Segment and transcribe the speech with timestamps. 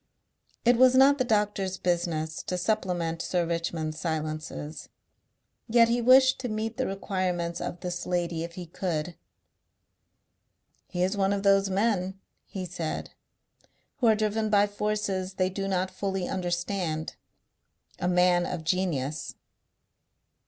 [0.65, 4.89] It was not the doctor's business to supplement Sir Richmond's silences.
[5.69, 9.15] Yet he wished to meet the requirements of this lady if he could.
[10.87, 13.11] "He is one of those men," he said,
[13.97, 17.15] "who are driven by forces they do not fully understand.
[17.99, 19.35] A man of genius."